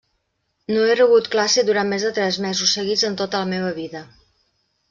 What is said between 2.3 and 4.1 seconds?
mesos seguits en tota la meva vida.